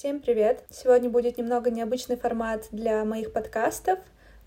[0.00, 0.64] Всем привет!
[0.70, 3.98] Сегодня будет немного необычный формат для моих подкастов,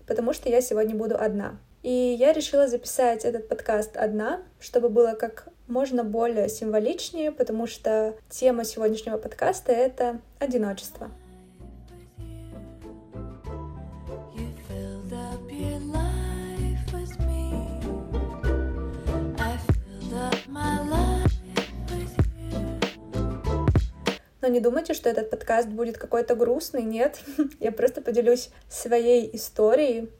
[0.04, 1.60] потому что я сегодня буду одна.
[1.84, 8.16] И я решила записать этот подкаст одна, чтобы было как можно более символичнее, потому что
[8.28, 11.12] тема сегодняшнего подкаста— это одиночество.
[24.44, 27.18] Но не думайте, что этот подкаст будет какой-то грустный, нет.
[27.60, 30.10] Я просто поделюсь своей историей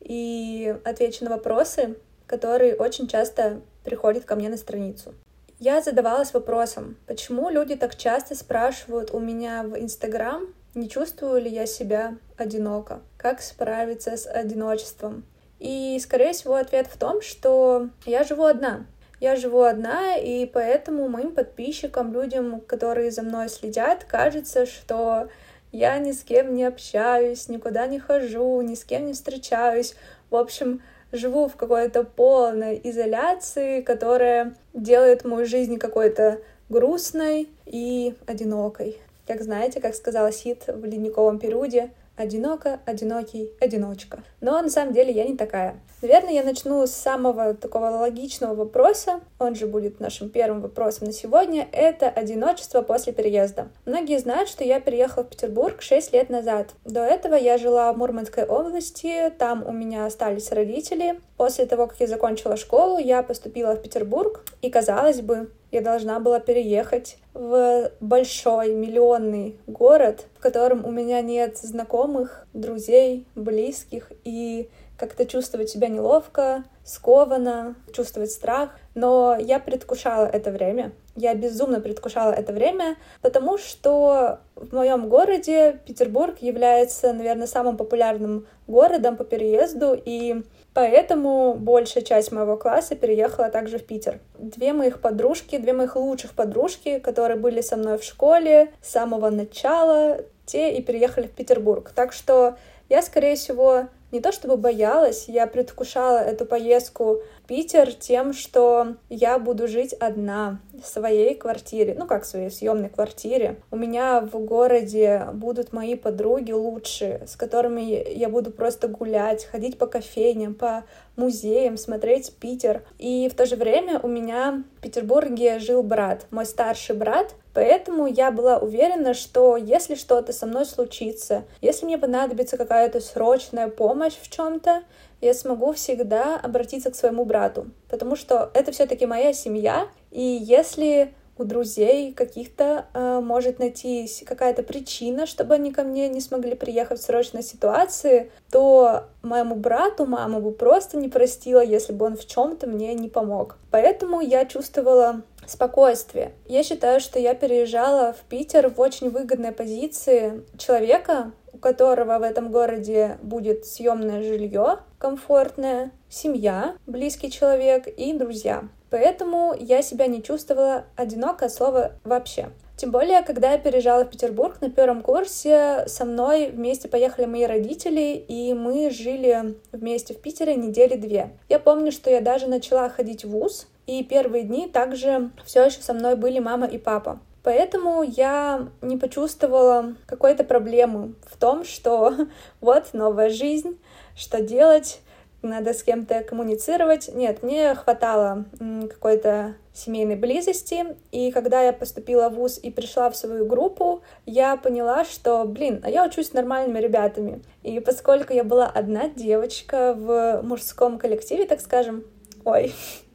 [0.00, 5.12] и отвечу на вопросы, которые очень часто приходят ко мне на страницу.
[5.58, 11.50] Я задавалась вопросом, почему люди так часто спрашивают у меня в Инстаграм, не чувствую ли
[11.50, 15.22] я себя одиноко, как справиться с одиночеством.
[15.58, 18.86] И, скорее всего, ответ в том, что я живу одна,
[19.20, 25.28] я живу одна, и поэтому моим подписчикам, людям, которые за мной следят, кажется, что
[25.72, 29.94] я ни с кем не общаюсь, никуда не хожу, ни с кем не встречаюсь.
[30.30, 30.82] В общем,
[31.12, 38.98] живу в какой-то полной изоляции, которая делает мою жизнь какой-то грустной и одинокой.
[39.26, 44.22] Как знаете, как сказала Сид в ледниковом периоде, одиноко, одинокий, одиночка.
[44.40, 45.80] Но на самом деле я не такая.
[46.02, 51.12] Наверное, я начну с самого такого логичного вопроса, он же будет нашим первым вопросом на
[51.12, 53.68] сегодня, это одиночество после переезда.
[53.86, 56.74] Многие знают, что я переехала в Петербург 6 лет назад.
[56.84, 61.20] До этого я жила в Мурманской области, там у меня остались родители.
[61.36, 66.20] После того, как я закончила школу, я поступила в Петербург, и, казалось бы, я должна
[66.20, 74.70] была переехать в большой миллионный город, в котором у меня нет знакомых, друзей, близких, и
[74.98, 78.70] как-то чувствовать себя неловко, скованно, чувствовать страх.
[78.94, 80.92] Но я предвкушала это время.
[81.14, 88.46] Я безумно предвкушала это время, потому что в моем городе Петербург является, наверное, самым популярным
[88.66, 90.42] городом по переезду, и
[90.76, 94.20] поэтому большая часть моего класса переехала также в Питер.
[94.38, 99.30] Две моих подружки, две моих лучших подружки, которые были со мной в школе с самого
[99.30, 101.92] начала, те и переехали в Петербург.
[101.94, 102.56] Так что
[102.90, 109.38] я, скорее всего, не то чтобы боялась, я предвкушала эту поездку Питер тем, что я
[109.38, 113.56] буду жить одна в своей квартире, ну как в своей съемной квартире.
[113.70, 119.78] У меня в городе будут мои подруги лучшие, с которыми я буду просто гулять, ходить
[119.78, 120.84] по кофейням, по
[121.14, 122.82] музеям, смотреть Питер.
[122.98, 128.06] И в то же время у меня в Петербурге жил брат, мой старший брат, Поэтому
[128.06, 134.12] я была уверена, что если что-то со мной случится, если мне понадобится какая-то срочная помощь
[134.20, 134.82] в чем-то,
[135.20, 141.14] я смогу всегда обратиться к своему брату, потому что это все-таки моя семья, и если
[141.38, 146.98] у друзей каких-то э, может найтись какая-то причина, чтобы они ко мне не смогли приехать
[146.98, 152.26] в срочной ситуации, то моему брату мама бы просто не простила, если бы он в
[152.26, 153.58] чем-то мне не помог.
[153.70, 156.32] Поэтому я чувствовала спокойствие.
[156.46, 162.22] Я считаю, что я переезжала в Питер в очень выгодной позиции человека, у которого в
[162.22, 168.64] этом городе будет съемное жилье комфортное, семья, близкий человек и друзья.
[168.90, 172.50] Поэтому я себя не чувствовала одиноко от слова вообще.
[172.76, 177.44] Тем более, когда я переезжала в Петербург на первом курсе, со мной вместе поехали мои
[177.44, 181.30] родители, и мы жили вместе в Питере недели две.
[181.48, 185.80] Я помню, что я даже начала ходить в ВУЗ, и первые дни также все еще
[185.80, 187.18] со мной были мама и папа.
[187.46, 192.12] Поэтому я не почувствовала какой-то проблемы в том, что
[192.60, 193.78] вот новая жизнь,
[194.16, 195.00] что делать,
[195.42, 197.08] надо с кем-то коммуницировать.
[197.14, 198.46] Нет, мне хватало
[198.90, 204.56] какой-то семейной близости, и когда я поступила в ВУЗ и пришла в свою группу, я
[204.56, 207.42] поняла, что, блин, а я учусь с нормальными ребятами.
[207.62, 212.02] И поскольку я была одна девочка в мужском коллективе, так скажем,
[212.44, 212.74] ой,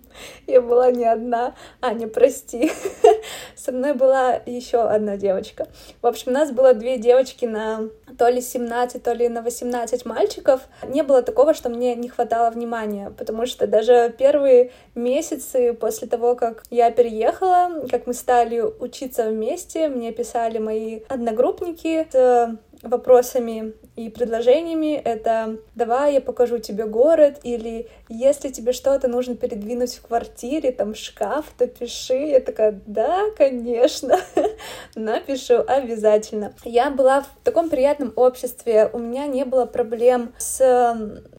[0.47, 1.55] я была не одна.
[1.81, 2.72] Аня, прости.
[3.55, 5.67] Со мной была еще одна девочка.
[6.01, 10.61] В общем, нас было две девочки на то ли 17, то ли на 18 мальчиков.
[10.87, 16.35] Не было такого, что мне не хватало внимания, потому что даже первые месяцы после того,
[16.35, 24.09] как я переехала, как мы стали учиться вместе, мне писали мои одногруппники с вопросами и
[24.09, 24.95] предложениями.
[24.95, 30.95] Это «давай я покажу тебе город» или «если тебе что-то нужно передвинуть в квартире, там
[30.95, 32.16] шкаф, то пиши».
[32.16, 34.19] Я такая «да, конечно,
[34.95, 36.53] напишу обязательно».
[36.63, 40.95] Я была в таком приятном обществе, у меня не было проблем с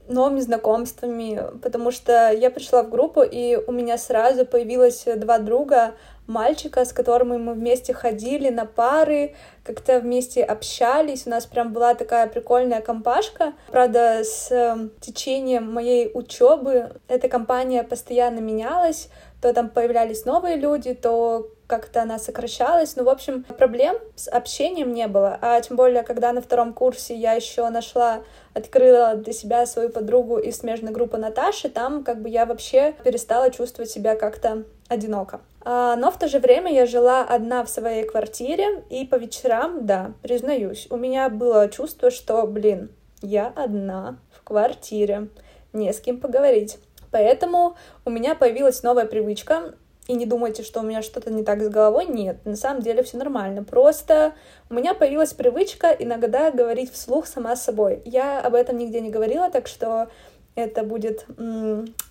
[0.07, 5.95] новыми знакомствами, потому что я пришла в группу, и у меня сразу появилось два друга,
[6.27, 11.25] мальчика, с которым мы вместе ходили на пары, как-то вместе общались.
[11.25, 13.53] У нас прям была такая прикольная компашка.
[13.71, 19.09] Правда, с эм, течением моей учебы эта компания постоянно менялась.
[19.41, 22.95] То там появлялись новые люди, то как-то она сокращалась.
[22.95, 25.37] Ну, в общем, проблем с общением не было.
[25.41, 28.21] А тем более, когда на втором курсе я еще нашла,
[28.53, 33.49] открыла для себя свою подругу из смежной группы Наташи, там как бы я вообще перестала
[33.49, 35.41] чувствовать себя как-то одиноко.
[35.65, 39.85] А, но в то же время я жила одна в своей квартире, и по вечерам,
[39.85, 45.29] да, признаюсь, у меня было чувство, что, блин, я одна в квартире,
[45.71, 46.77] не с кем поговорить.
[47.11, 47.75] Поэтому
[48.05, 49.75] у меня появилась новая привычка
[50.07, 52.07] и не думайте, что у меня что-то не так с головой.
[52.07, 53.63] Нет, на самом деле все нормально.
[53.63, 54.33] Просто
[54.69, 58.01] у меня появилась привычка иногда говорить вслух сама с собой.
[58.03, 60.09] Я об этом нигде не говорила, так что
[60.55, 61.25] это будет,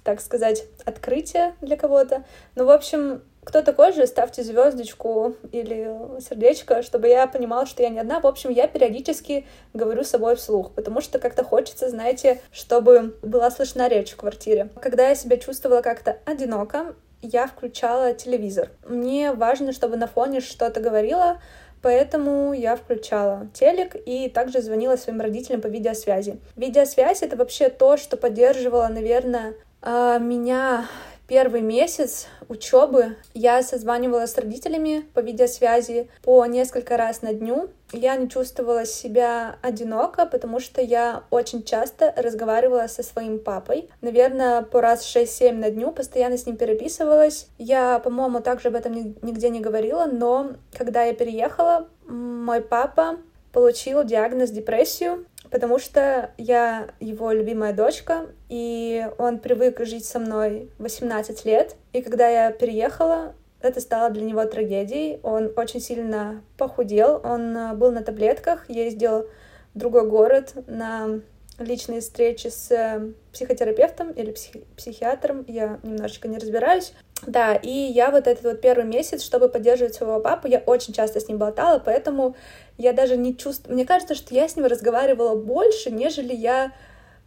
[0.04, 2.24] так сказать, открытие для кого-то.
[2.54, 7.88] Ну, в общем, кто такой же, ставьте звездочку или сердечко, чтобы я понимала, что я
[7.88, 8.20] не одна.
[8.20, 13.50] В общем, я периодически говорю с собой вслух, потому что как-то хочется, знаете, чтобы была
[13.50, 14.68] слышна речь в квартире.
[14.80, 18.70] Когда я себя чувствовала как-то одиноко, я включала телевизор.
[18.86, 21.40] Мне важно, чтобы на фоне что-то говорило,
[21.82, 26.38] поэтому я включала телек и также звонила своим родителям по видеосвязи.
[26.54, 30.86] Видеосвязь— это вообще то, что поддерживало, наверное, а, меня
[31.32, 37.70] первый месяц учебы я созванивала с родителями по видеосвязи по несколько раз на дню.
[37.90, 43.88] Я не чувствовала себя одиноко, потому что я очень часто разговаривала со своим папой.
[44.02, 47.48] Наверное, по раз 6-7 на дню, постоянно с ним переписывалась.
[47.56, 53.16] Я, по-моему, также об этом нигде не говорила, но когда я переехала, мой папа
[53.52, 60.70] получил диагноз депрессию, потому что я его любимая дочка, и он привык жить со мной
[60.78, 61.76] 18 лет.
[61.92, 65.20] И когда я переехала, это стало для него трагедией.
[65.22, 69.26] Он очень сильно похудел, он э, был на таблетках, ездил
[69.74, 71.20] в другой город на
[71.66, 76.92] личные встречи с э, психотерапевтом или психи психиатром, я немножечко не разбираюсь.
[77.26, 81.20] Да, и я вот этот вот первый месяц, чтобы поддерживать своего папу, я очень часто
[81.20, 82.36] с ним болтала, поэтому
[82.78, 83.74] я даже не чувствую...
[83.74, 86.72] Мне кажется, что я с ним разговаривала больше, нежели я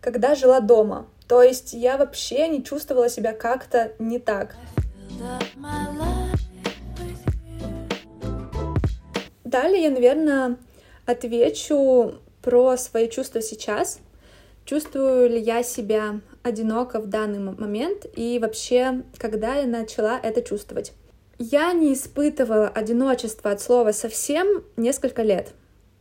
[0.05, 1.07] когда жила дома.
[1.27, 4.55] То есть я вообще не чувствовала себя как-то не так.
[9.43, 10.57] Далее я, наверное,
[11.07, 13.99] отвечу про свои чувства сейчас.
[14.65, 20.93] Чувствую ли я себя одиноко в данный момент и вообще, когда я начала это чувствовать.
[21.37, 25.53] Я не испытывала одиночество от слова совсем несколько лет,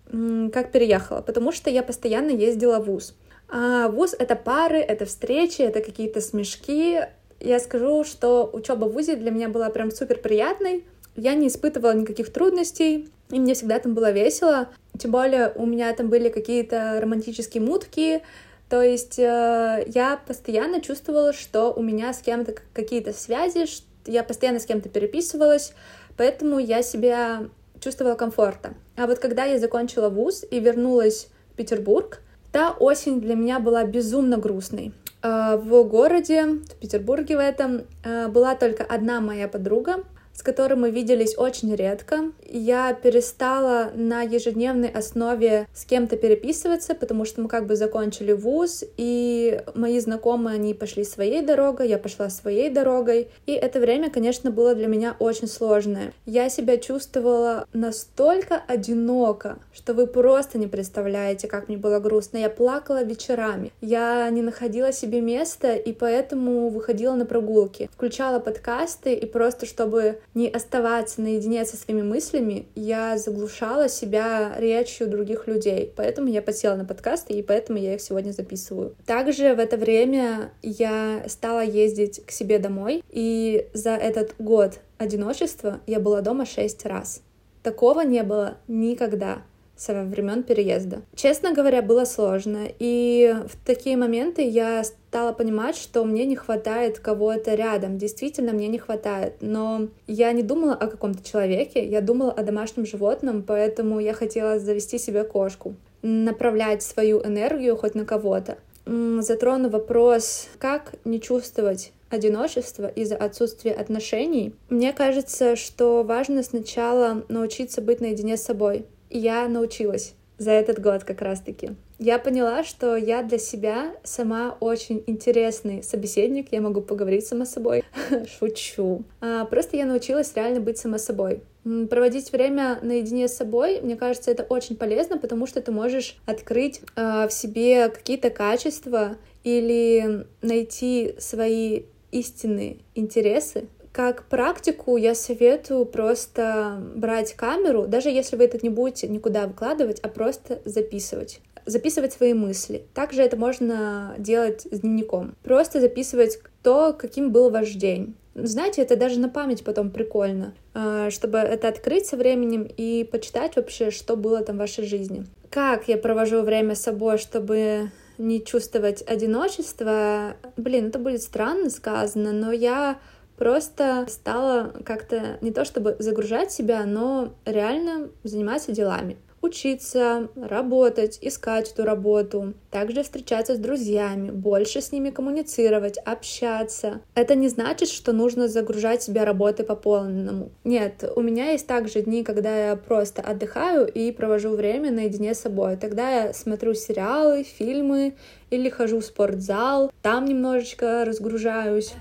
[0.06, 3.14] как переехала, потому что я постоянно ездила в ВУЗ.
[3.50, 7.00] А ВУЗ— это пары, это встречи, это какие-то смешки.
[7.40, 10.84] Я скажу, что учеба в ВУЗе для меня была прям супер приятной.
[11.16, 14.68] Я не испытывала никаких трудностей, и мне всегда там было весело.
[14.98, 18.22] Тем более у меня там были какие-то романтические мутки,
[18.68, 23.66] то есть э, я постоянно чувствовала, что у меня с кем-то какие-то связи,
[24.06, 25.72] я постоянно с кем-то переписывалась,
[26.16, 27.48] поэтому я себя
[27.80, 28.74] чувствовала комфортно.
[28.96, 32.20] А вот когда я закончила вуз и вернулась в Петербург,
[32.52, 34.92] та осень для меня была безумно грустной.
[35.22, 40.80] Э, в городе, в Петербурге в этом, э, была только одна моя подруга, с которым
[40.82, 42.32] мы виделись очень редко.
[42.46, 48.84] Я перестала на ежедневной основе с кем-то переписываться, потому что мы как бы закончили вуз,
[48.96, 53.28] и мои знакомые, они пошли своей дорогой, я пошла своей дорогой.
[53.46, 56.12] И это время, конечно, было для меня очень сложное.
[56.26, 62.38] Я себя чувствовала настолько одиноко, что вы просто не представляете, как мне было грустно.
[62.38, 69.14] Я плакала вечерами, я не находила себе места, и поэтому выходила на прогулки, включала подкасты,
[69.14, 75.92] и просто чтобы не оставаться наедине со своими мыслями, я заглушала себя речью других людей.
[75.96, 78.94] Поэтому я подсела на подкасты, и поэтому я их сегодня записываю.
[79.06, 85.80] Также в это время я стала ездить к себе домой, и за этот год одиночества
[85.86, 87.22] я была дома шесть раз.
[87.62, 89.42] Такого не было никогда
[89.76, 91.02] со времен переезда.
[91.14, 92.68] Честно говоря, было сложно.
[92.78, 97.98] И в такие моменты я стала понимать, что мне не хватает кого-то рядом.
[97.98, 99.34] Действительно, мне не хватает.
[99.40, 104.58] Но я не думала о каком-то человеке, я думала о домашнем животном, поэтому я хотела
[104.58, 108.58] завести себе кошку, направлять свою энергию хоть на кого-то.
[108.86, 114.54] Затрону вопрос, как не чувствовать одиночество из-за отсутствия отношений.
[114.68, 118.86] Мне кажется, что важно сначала научиться быть наедине с собой,
[119.18, 121.70] я научилась за этот год как раз-таки.
[121.98, 127.84] я поняла, что я для себя сама очень интересный собеседник, я могу поговорить сама собой,
[128.38, 129.04] шучу.
[129.20, 131.40] А, просто я научилась реально быть сама собой.
[131.88, 136.82] Проводить время наедине с собой, мне кажется, это очень полезно, потому что ты можешь открыть
[136.94, 146.82] э, в себе какие-то качества или найти свои истинные интересы, как практику я советую просто
[146.96, 152.34] брать камеру, даже если вы это не будете никуда выкладывать, а просто записывать записывать свои
[152.34, 152.84] мысли.
[152.92, 155.34] Также это можно делать с дневником.
[155.42, 158.16] Просто записывать то, каким был ваш день.
[158.34, 163.56] Знаете, это даже на память потом прикольно, а, чтобы это открыть со временем и почитать
[163.56, 165.24] вообще, что было там в вашей жизни.
[165.48, 170.36] Как я провожу время с собой, чтобы не чувствовать одиночество?
[170.58, 172.98] Блин, это будет странно сказано, но я
[173.36, 181.70] просто стала как-то не то чтобы загружать себя, но реально заниматься делами учиться, работать, искать
[181.70, 187.02] эту работу, также встречаться с друзьями, больше с ними коммуницировать, общаться.
[187.14, 190.50] Это не значит, что нужно загружать себя работой по полному.
[190.64, 195.40] Нет, у меня есть также дни, когда я просто отдыхаю и провожу время наедине с
[195.40, 195.76] собой.
[195.76, 198.14] Тогда я смотрю сериалы, фильмы
[198.50, 201.92] или хожу в спортзал, там немножечко разгружаюсь.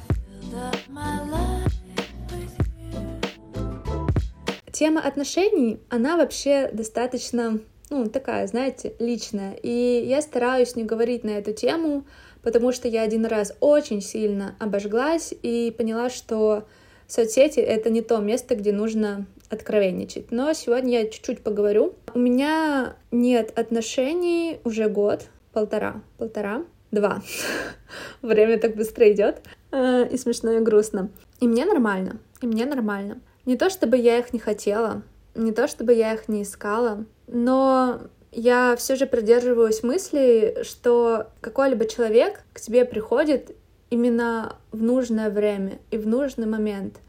[4.72, 9.54] Тема отношений, она вообще достаточно, ну, такая, знаете, личная.
[9.54, 12.06] И я стараюсь не говорить на эту тему,
[12.42, 16.68] потому что я один раз очень сильно обожглась и поняла, что
[17.08, 20.32] соцсети— это не то место, где нужно откровенничать.
[20.32, 21.94] Но сегодня я чуть-чуть поговорю.
[22.14, 27.22] У меня нет отношений уже год, полтора, полтора, два.
[28.22, 29.42] Время так быстро идет.
[29.72, 31.10] Э, и смешно, и грустно.
[31.40, 32.20] И мне нормально.
[32.42, 33.20] И мне нормально.
[33.46, 35.04] Не то чтобы я их не хотела,
[35.36, 41.86] не то чтобы я их не искала, но я все же придерживаюсь мысли, что какой-либо
[41.86, 43.56] человек к тебе приходит
[43.90, 47.00] именно в нужное время и в нужный момент.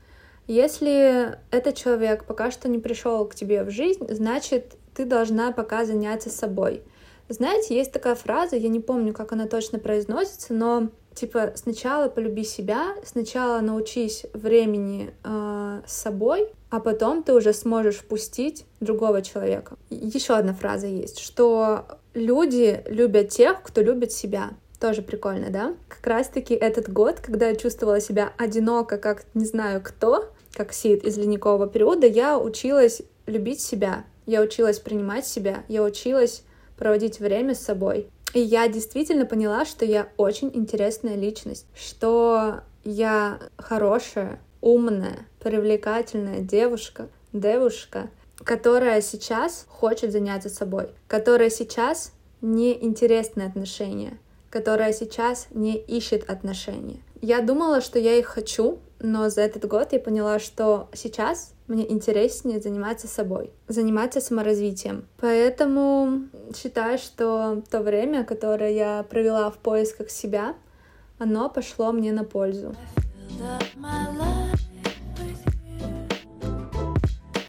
[0.46, 5.84] Если этот человек пока что не пришел к тебе в жизнь, значит, ты должна пока
[5.84, 6.82] заняться собой.
[7.28, 12.44] Знаете, есть такая фраза, я не помню, как она точно произносится, но типа сначала полюби
[12.44, 19.76] себя, сначала научись времени э, с собой, а потом ты уже сможешь впустить другого человека.
[19.90, 24.50] Еще одна фраза есть, что люди любят тех, кто любит себя.
[24.80, 25.74] Тоже прикольно, да?
[25.88, 31.04] Как раз-таки этот год, когда я чувствовала себя одиноко, как не знаю кто, как Сид
[31.04, 36.42] из ледникового периода, я училась любить себя, я училась принимать себя, я училась
[36.76, 38.08] проводить время с собой.
[38.32, 47.08] И я действительно поняла, что я очень интересная личность, что я хорошая, умная, привлекательная девушка,
[47.32, 48.10] девушка,
[48.42, 54.18] которая сейчас хочет заняться собой, которая сейчас не интересны отношения,
[54.50, 57.00] которая сейчас не ищет отношения.
[57.20, 61.90] Я думала, что я их хочу, но за этот год я поняла, что сейчас мне
[61.90, 65.06] интереснее заниматься собой, заниматься саморазвитием.
[65.18, 70.54] Поэтому считаю, что то время, которое я провела в поисках себя,
[71.18, 72.74] оно пошло мне на пользу.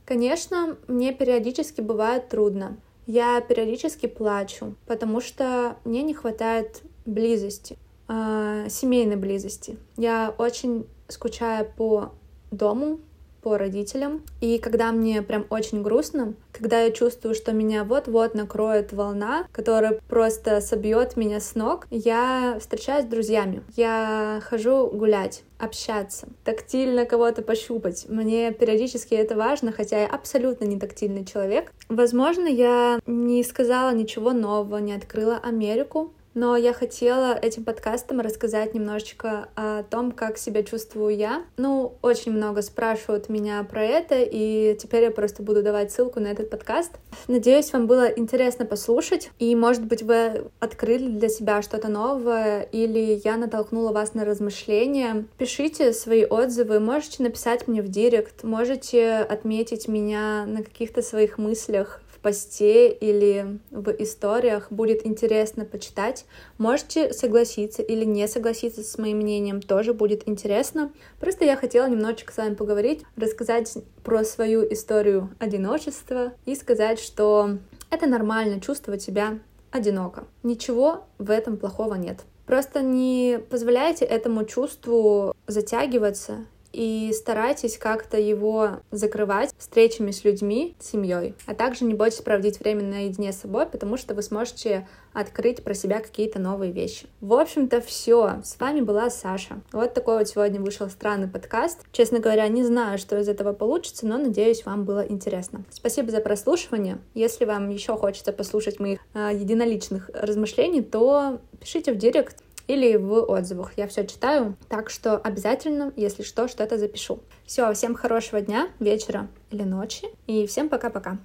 [0.06, 2.78] Конечно, мне периодически бывает трудно.
[3.08, 9.78] Я периодически плачу, потому что мне не хватает близости, э, семейной близости.
[9.98, 12.14] Я очень скучаю по
[12.52, 13.00] дому,
[13.46, 14.24] по родителям.
[14.42, 20.00] И когда мне прям очень грустно, когда я чувствую, что меня вот-вот накроет волна, которая
[20.10, 23.62] просто собьет меня с ног, я встречаюсь с друзьями.
[23.76, 28.08] Я хожу гулять общаться, тактильно кого-то пощупать.
[28.10, 31.72] Мне периодически это важно, хотя я абсолютно не тактильный человек.
[31.88, 38.76] Возможно, я не сказала ничего нового, не открыла Америку, но я хотела этим подкастом рассказать
[38.76, 41.44] немножечко о том, как себя чувствую я.
[41.58, 46.28] Ну, очень много спрашивают меня про это, и теперь я просто буду давать ссылку на
[46.28, 46.92] этот подкаст.
[47.28, 53.22] Надеюсь, вам было интересно послушать, и, может быть, вы открыли для себя что-то новое, или
[53.24, 55.26] я натолкнула вас на размышления.
[55.38, 62.02] Пишите свои отзывы, можете написать мне в директ, можете отметить меня на каких-то своих мыслях,
[62.26, 66.26] посте или в историях будет интересно почитать.
[66.58, 70.92] Можете согласиться или не согласиться с моим мнением, тоже будет интересно.
[71.20, 73.72] Просто я хотела немножечко с вами поговорить, рассказать
[74.04, 77.60] про свою историю одиночества и сказать, что
[77.92, 79.38] это нормально чувствовать себя
[79.70, 80.24] одиноко.
[80.42, 82.22] Ничего в этом плохого нет.
[82.48, 91.34] Просто не позволяйте этому чувству затягиваться и старайтесь как-то его закрывать встречами с людьми, семьей.
[91.46, 95.74] А также не бойтесь проводить время наедине с собой, потому что вы сможете открыть про
[95.74, 97.08] себя какие-то новые вещи.
[97.22, 98.42] В общем-то, все.
[98.44, 99.62] С вами была Саша.
[99.72, 101.80] Вот такой вот сегодня вышел странный подкаст.
[101.94, 105.64] Честно говоря, не знаю, что из этого получится, но надеюсь, вам было интересно.
[105.72, 106.98] Спасибо за прослушивание.
[107.14, 113.14] Если вам еще хочется послушать моих э, единоличных размышлений, то пишите в директ или в
[113.14, 113.74] отзывах.
[113.78, 117.20] Я все читаю, так что обязательно, если что, что-то запишу.
[117.46, 121.18] Все, всем хорошего дня, вечера или ночи, и всем пока-пока.